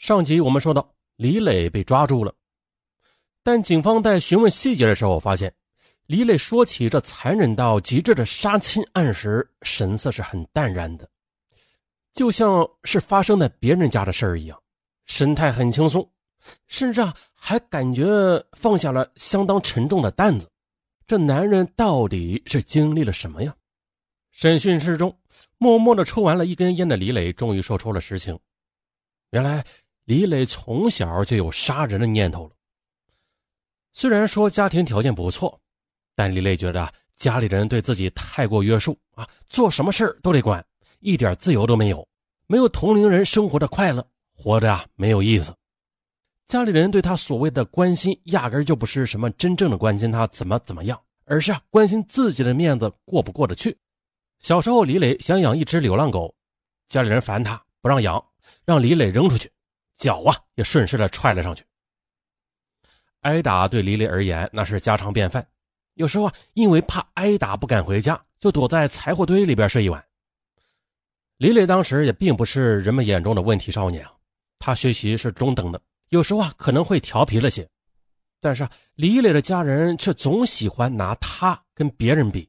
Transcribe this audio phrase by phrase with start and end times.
[0.00, 2.34] 上集我们说到，李磊被抓住了，
[3.42, 5.54] 但警方在询问细节的时候，发现
[6.06, 11.06] 李磊说起这残忍到极致的杀亲案时，神色是很淡然的，
[12.14, 14.58] 就像是发生在别人家的事儿一样，
[15.04, 16.10] 神态很轻松，
[16.66, 18.06] 甚至啊还感觉
[18.52, 20.50] 放下了相当沉重的担子。
[21.06, 23.54] 这男人到底是经历了什么呀？
[24.30, 25.14] 审讯室中，
[25.58, 28.38] 默默的抽完了一根烟的李磊终于说出了实情，
[29.32, 29.62] 原来。
[30.10, 32.50] 李磊从小就有杀人的念头了。
[33.92, 35.56] 虽然说家庭条件不错，
[36.16, 40.66] 但李磊觉得家里人对自己太过约束啊，做什么事都得管，
[40.98, 42.08] 一点自由都没有，
[42.48, 44.04] 没有同龄人生活的快乐，
[44.34, 45.54] 活着啊没有意思。
[46.48, 53.78] 家里人对他所谓的关心，压根就不是什么真正的关心他怎么怎么样，而是关心自己的面子过不过得去。
[54.40, 56.34] 小时候，李磊想养一只流浪狗，
[56.88, 58.20] 家里人烦他不让养，
[58.64, 59.48] 让李磊扔出去。
[60.00, 61.62] 脚啊，也顺势的踹了上去。
[63.20, 65.46] 挨打对李磊而言那是家常便饭，
[65.92, 70.02] 有时候啊，因为怕挨打不敢回家，就躲在柴火堆里边睡一晚。
[71.36, 74.12] 李磊当时也并不是人们眼中的问题少年啊，
[74.58, 77.68] 他学习是中等的，有时候啊可能会调皮了些，
[78.40, 82.48] 但是李磊的家人却总喜欢拿他跟别人比，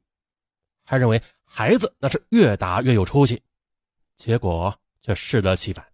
[0.86, 3.44] 还认为孩子那是越打越有出息，
[4.16, 5.86] 结果却适得其反。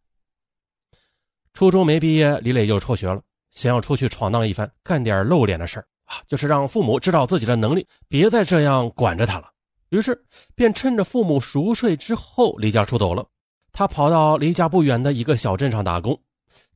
[1.57, 3.19] 初中没毕业，李磊就辍学了，
[3.49, 9.49] 想要出去闯荡一番，干点露脸的事儿啊，就是让父母知道自己的能力，别再这样管着他了。
[9.89, 13.25] 于是，便趁着父母熟睡之后离家出走了。
[13.71, 16.15] 他跑到离家不远的一个小镇上打工，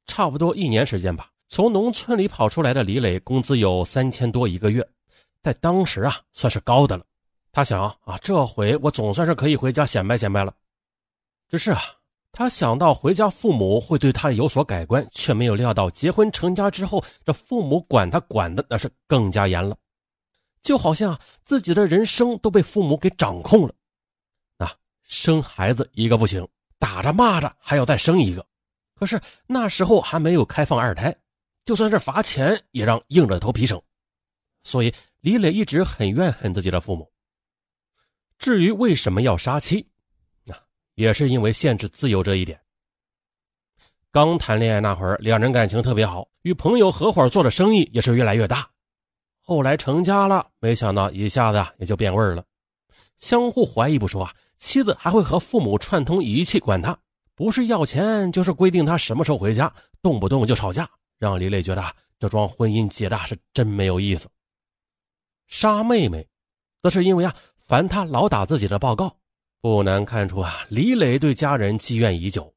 [0.07, 1.29] 差不多一年时间吧。
[1.47, 4.83] 从农村里跑出来的李磊，工资有三千多一个月，
[5.43, 7.05] 在当时啊，算是高的了。
[7.52, 10.52] 他想啊，这回我总算是可以回家显摆显摆了。
[11.47, 11.83] 只是啊。
[12.33, 19.77] 他想到回家父母会对他有所改观，却没有料到结婚成家之后，这父母管他管的那是更加严了，
[20.61, 23.73] 就好像自己的人生都被父母给掌控了。
[24.58, 26.47] 啊，生孩子一个不行，
[26.80, 28.45] 打着骂着还要再生一个，
[28.95, 31.14] 可是那时候还没有开放二胎，
[31.65, 33.80] 就算是罚钱也让硬着头皮生，
[34.64, 37.11] 所以李磊一直很怨恨自己的父母。
[38.39, 39.90] 至于为什么要杀妻？
[41.02, 42.62] 也是因为限制自由这一点。
[44.12, 48.70] 刚谈恋爱那会儿，两人感情特别好，与朋友合伙做的生意也是越来越大。
[49.39, 52.45] 后来成家了，没想到一下子也就变味了。
[53.17, 56.95] 相互怀疑不说啊，妻子还会和父母串通一气管他，
[57.33, 59.73] 不是要钱，就是规定他什么时候回家，
[60.04, 60.88] 动不动就吵架，
[61.18, 61.83] 让李磊觉得
[62.20, 64.30] 这桩婚姻结的是真没有意思。
[65.48, 66.28] 杀妹妹，
[66.80, 69.18] 则是因为啊，烦他老打自己的报告。
[69.61, 72.52] 不难看出啊，李磊对家人积怨已久，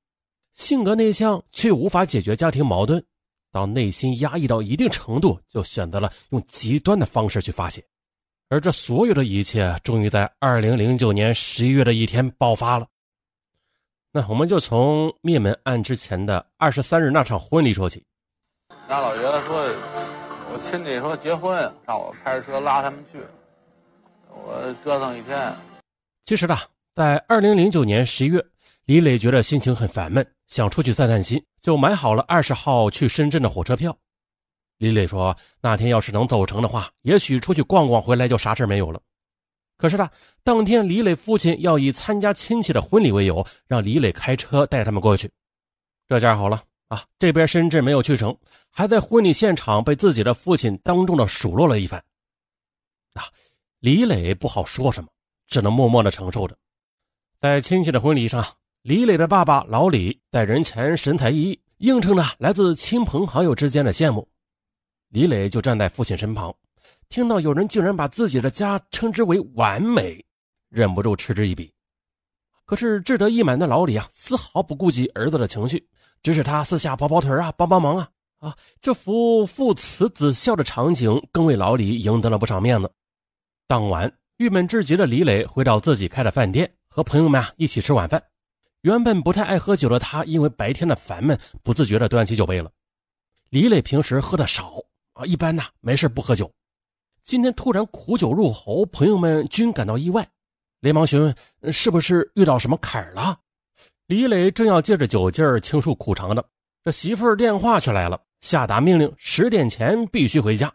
[0.55, 3.05] 性格内向却无法解决家庭矛盾，
[3.53, 7.85] 当内心压抑到一定程度，就选择了用极端的方式去发泄，
[8.49, 12.87] 而这所有的一切，终于在二零零九年十一月的一天爆发了。
[14.11, 18.03] 那我们就从灭门案之前的二十三日那场婚礼说起。
[18.89, 19.55] 那老爷子说，
[20.51, 23.19] 我亲戚说结婚，让我开着车拉他们去，
[24.31, 25.55] 我折腾一天。
[26.23, 26.59] 其实呢。
[26.95, 28.47] 在二零零九年十一月，
[28.85, 33.99] 李磊觉得心情很烦闷，想出去散散心，就买好了二十号去深圳的火车票。
[34.79, 39.01] 李磊说：“那天要是能走成的话，也许出去逛逛，回来就啥事没有了。”
[39.77, 40.09] 可是呢，
[40.45, 45.29] 当天李磊父亲要以参加亲戚的婚礼为由，让李磊开车带他们过去。
[46.07, 48.37] 这下好了啊，这边深圳没有去成，
[48.71, 52.01] 还在婚礼现场被自己的父亲当众的数落了一番。
[53.15, 53.25] 啊，
[53.81, 55.11] 李磊不好说什么，
[55.49, 56.57] 只能默默的承受着。
[57.41, 58.45] 在亲戚的婚礼上，
[58.83, 64.27] 李磊的爸爸老李在人前神采奕奕，映衬着来自亲朋好友之间的羡慕。
[65.11, 66.55] 李磊就站在父亲身旁，
[67.09, 70.25] 听到有人竟然把自己的家称之为完美，
[70.71, 71.71] 忍不住嗤之以鼻。
[72.65, 75.87] 可是志得意满的老李啊，丝毫不顾及儿子的情绪，
[76.23, 78.09] 指使他私下跑跑腿啊，帮帮忙啊
[78.39, 78.57] 啊！
[78.81, 82.91] 这幅父慈子孝的场景，更为老李赢得了不少面子。
[83.67, 86.75] 当晚，郁闷至极的李磊回到自己开的饭店。
[86.95, 88.23] 和朋友们啊一起吃晚饭，
[88.83, 92.71] 原本不太爱喝酒的他，因为白天的烦闷，不自觉的端起酒杯了。
[93.51, 94.75] 李磊平时喝的少
[95.15, 96.49] 啊，一般呢没事不喝酒。
[97.21, 100.25] 今天突然苦酒入喉，朋友们均感到意外，
[100.79, 103.41] 连忙询问是不是遇到什么坎儿了。
[104.07, 106.45] 李磊正要借着酒劲儿倾诉苦肠呢，
[106.85, 110.73] 这媳妇儿电话却来了，下达命令十点前必须回家。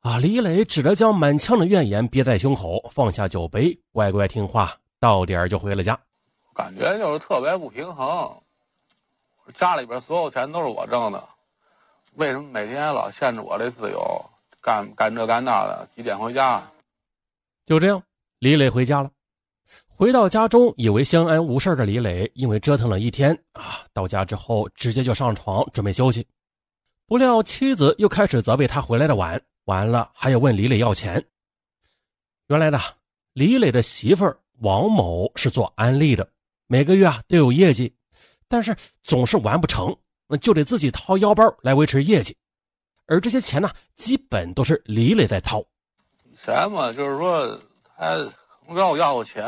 [0.00, 0.18] 啊！
[0.18, 4.78] 李磊只得将满腔的怨言憋在胸口，放下酒杯，乖乖听话。
[5.06, 5.96] 到点就回了家，
[6.52, 8.28] 感觉就是特别不平衡。
[9.54, 11.28] 家里边所有钱都是我挣的，
[12.14, 14.02] 为什么每天老限制我这自由，
[14.60, 15.88] 干干这干那的？
[15.94, 16.60] 几点回家？
[17.64, 18.02] 就这样，
[18.40, 19.08] 李磊回家了。
[19.86, 26.26] 回到家中，以为相安无事的李磊，因为折腾了一天啊，到家之后直接就上床准备休息。
[27.06, 31.24] 不料妻子又开始责备他回来的晚，完了还要问李磊要钱。
[32.48, 32.80] 原来呢，
[33.34, 36.28] 李磊的媳妇儿王某是做安利的，
[36.66, 37.94] 每个月啊都有业绩，
[38.48, 42.36] 但是总是完不成，那就得自己掏腰包来维持业绩。
[43.06, 45.62] 而这些钱呢，基本都是李磊在掏。
[46.44, 47.60] 钱嘛，就是说
[47.96, 48.16] 他
[48.74, 49.44] 让我要过钱。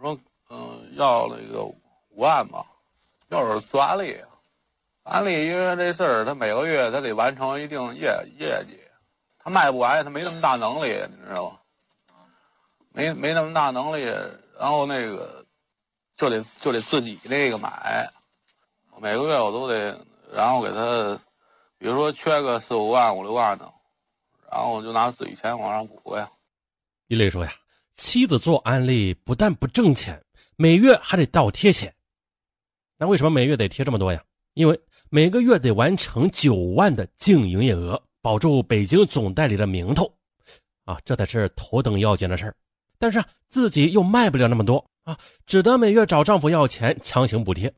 [0.00, 0.18] 说
[0.50, 1.76] 嗯，要那个五
[2.16, 2.64] 万嘛，
[3.30, 4.16] 就是做安利，
[5.04, 8.76] 安利因为这事儿，他每个月他得完成一定业业绩，
[9.38, 11.58] 他卖不完，他没那么大能力，你知道吗？
[12.94, 14.02] 没没那么大能力，
[14.58, 15.44] 然后那个
[16.16, 18.10] 就得就得自己那个买，
[19.00, 19.98] 每个月我都得，
[20.34, 21.18] 然后给他，
[21.78, 23.72] 比如说缺个四五万五六万的，
[24.50, 26.30] 然后我就拿自己钱往上补呀。
[27.08, 27.52] 一磊说呀。
[27.94, 30.24] 妻子做安利不但不挣钱，
[30.56, 31.94] 每月还得倒贴钱。
[32.96, 34.24] 那为什么每月得贴这么多呀？
[34.54, 34.80] 因为
[35.10, 40.10] 每个月得完成九万的净营业额，保住北京总代理的名头，
[40.86, 42.56] 啊，这才是头等要紧的事儿。
[43.02, 47.74] 但是自己又卖不了那么多啊，只得每月找丈夫要钱，强行补贴。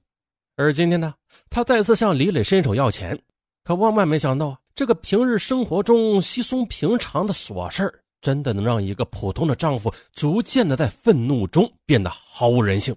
[0.54, 1.14] 而今天呢，
[1.48, 3.18] 她再次向李磊伸手要钱，
[3.62, 8.02] 可万万没想到啊，这个平日生活中稀松平常的琐事。
[8.20, 12.94] 真的能让一个普通的丈夫逐渐的在愤怒中变得毫无人性。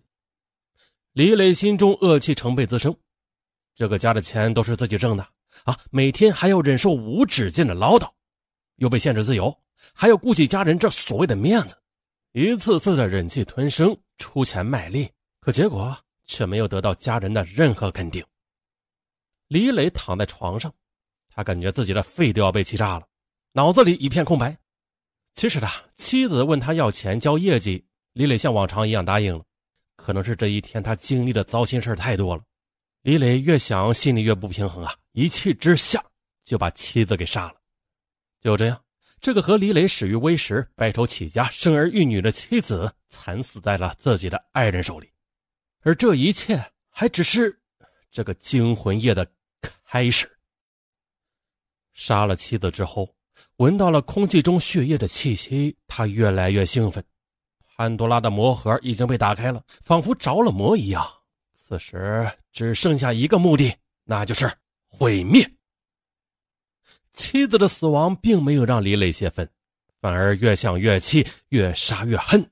[1.14, 2.94] 李磊心中恶气成倍滋生，
[3.74, 5.26] 这个家的钱都是自己挣的
[5.64, 8.10] 啊，每天还要忍受无止境的唠叨，
[8.76, 9.58] 又被限制自由，
[9.94, 11.76] 还要顾及家人这所谓的面子，
[12.34, 15.10] 一次次的忍气吞声，出钱卖力，
[15.40, 18.24] 可结果却没有得到家人的任何肯定。
[19.48, 20.74] 李磊躺在床上，
[21.28, 23.08] 他感觉自己的肺都要被气炸了，
[23.54, 24.58] 脑子里一片空白。
[25.34, 29.44] 其实呢，妻子问他要钱交业绩，李磊像往常一样答应了。
[29.96, 32.44] 可能是这一天他经历的糟心事太多了，
[33.02, 34.96] 李磊越想心里越不平衡啊！
[35.14, 36.04] 一气之下
[36.44, 37.56] 就把妻子给杀了。
[38.42, 38.80] 就这样，
[39.20, 45.12] 这个和李磊始于微时、白手起家、生儿育女的妻子，惨死在了自己的爱人手里。
[45.82, 47.60] 而这一切还只是
[48.12, 49.26] 这个惊魂夜的
[49.86, 50.30] 开始。
[51.94, 53.14] 杀了妻子之后。
[53.58, 57.04] 闻到了空气中血液的气息，他越来越兴奋。
[57.76, 61.08] 潘多拉的魔盒已经被打开了，仿佛着了魔一样。
[61.56, 64.52] 此时只剩下一个目的，那就是
[64.88, 65.48] 毁灭。
[67.18, 69.50] 妻子的死亡并没有让李磊泄愤，
[70.00, 72.48] 反而越想越气，越杀越恨。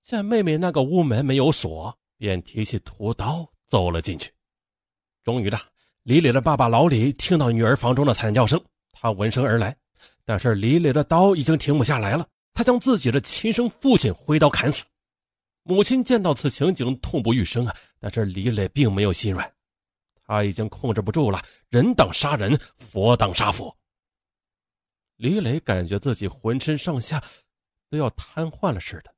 [0.00, 4.30] 见妹妹那个屋门没有锁，便提起屠刀走了进去。
[5.24, 5.60] 终于的，
[6.04, 8.58] 李磊的爸爸老李听到女儿房中的惨叫声。
[8.92, 9.76] 他闻声而来，
[10.24, 12.26] 但是李磊的刀已经停不下来了。
[12.54, 14.84] 他将自己的亲生父亲挥刀砍死。
[15.64, 17.74] 母亲见到此情景，痛不欲生啊！
[18.00, 19.52] 但是李磊并没有心软，
[20.28, 21.42] 他已经控制不住了。
[21.68, 23.76] 人挡杀人，佛挡杀佛。
[25.16, 27.20] 李磊感觉自己浑身上下
[27.90, 29.12] 都要瘫痪了似的，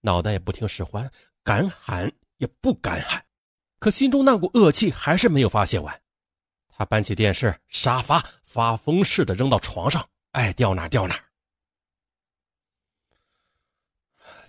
[0.00, 1.08] 脑袋也不听使唤，
[1.44, 3.24] 敢喊也不敢喊，
[3.78, 6.02] 可心中那股恶气还是没有发泄完。
[6.66, 8.20] 他搬起电视、沙发。
[8.54, 11.20] 发疯似的扔到床上，爱掉哪掉哪。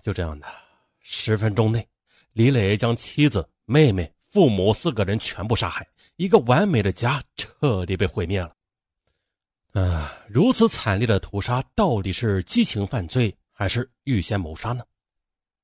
[0.00, 0.46] 就这样的，
[1.00, 1.84] 十分钟内，
[2.30, 8.54] 李磊将妻子、妹妹、父母四个人全部杀害，一个完美的家彻底被毁灭了。
[9.72, 14.84] 啊，如此惨烈的屠杀，到底是激情犯罪还是预先谋杀呢？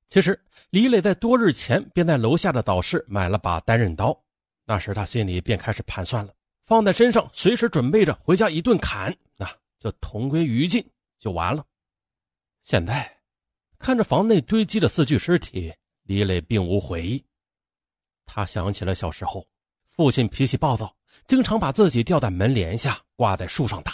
[0.09, 4.19] 其实，李磊在多日前便在楼下的早市买了把单刃刀，
[4.65, 6.33] 那时他心里便开始盘算了。
[6.65, 9.47] 放在身上，随时准备着回家一顿砍，那
[9.79, 10.83] 就同归于尽，
[11.19, 11.63] 就完了。
[12.63, 13.19] 现在
[13.79, 15.71] 看着房内堆积的四具尸体，
[16.05, 17.23] 李磊并无悔意。
[18.25, 19.47] 他想起了小时候，
[19.91, 20.95] 父亲脾气暴躁，
[21.27, 23.93] 经常把自己吊在门帘下，挂在树上打。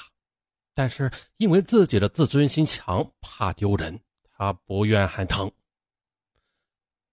[0.75, 3.99] 但是因为自己的自尊心强，怕丢人，
[4.31, 5.51] 他不愿喊疼。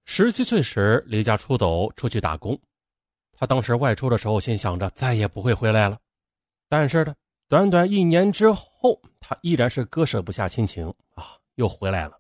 [0.05, 2.60] 十七岁时离家出走，出去打工。
[3.34, 6.00] 他当时外出的时候，心想着再也不会回来了。
[6.69, 7.15] 但是呢，
[7.50, 12.19] 短短一年之后，他依然是割舍不下亲情啊，又回来了。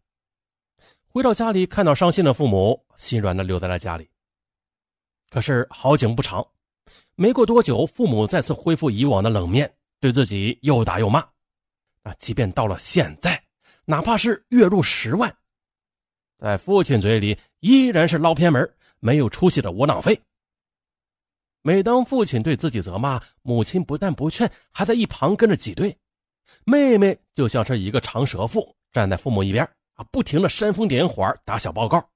[1.07, 4.09] 回到家里，看到伤心的父母，心软的留在了家里。
[5.29, 6.45] 可是好景不长，
[7.15, 11.19] 没过多久，父母再次恢复以往的冷面，对自己又打又骂。
[12.03, 13.43] 啊，即便到了现在，
[13.85, 15.35] 哪怕是月入十万，
[16.37, 20.21] 在父亲嘴里依然是捞偏门、没有出息的窝囊废。
[21.63, 25.97] 每当父亲对自己责骂，母亲不但不劝，还在一旁跟着挤兑。
[26.63, 29.65] 妹妹就像是一个长舌妇，站在父母一边
[29.95, 32.07] 啊，不停的煽风点火，打小报告。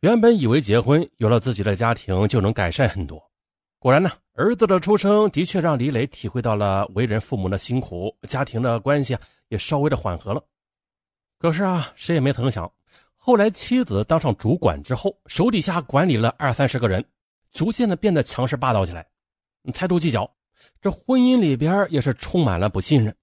[0.00, 3.22] 原本以为结婚有了自己的家庭就能改善很多，
[3.78, 9.16] 果然呢，儿子的出生的确让李磊体会到了为人父母的辛苦，家庭的关系
[9.48, 10.42] 也稍微的缓和了。
[11.38, 12.70] 可是啊，谁也没曾想，
[13.14, 17.04] 后来妻子当上主管之后，手底下管理了二三十个人。
[17.52, 19.06] 逐渐的变得强势霸道起来，
[19.72, 20.30] 猜度计较，
[20.82, 23.16] 这婚姻里边也是充满了不信任。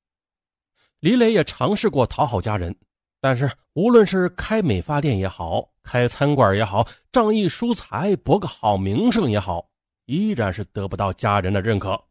[1.01, 2.75] 李磊也尝试过讨好家人，
[3.21, 9.69] 但是无论是开美发店也好，开餐馆也好，仗义疏财博个好名声也好，
[10.05, 12.03] 依然是得不到家人的认可。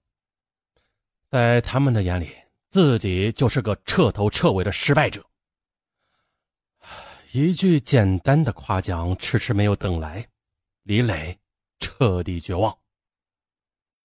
[1.30, 2.30] 在他们的眼里，
[2.70, 5.24] 自己就是个彻头彻尾的失败者。
[7.32, 10.26] 一句简单的夸奖迟迟没有等来，
[10.82, 11.38] 李磊。
[11.80, 12.78] 彻底绝望。